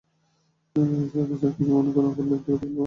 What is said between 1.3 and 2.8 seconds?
কিছু মনে না করলে একটা কথা বলব?